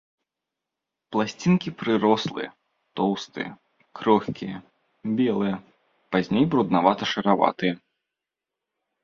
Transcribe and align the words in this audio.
Пласцінкі 1.15 1.69
прырослыя, 1.81 2.49
тоўстыя, 3.01 3.49
крохкія, 4.01 4.57
белыя, 5.21 5.55
пазней 6.17 6.45
бруднавата-шараватыя. 6.57 7.73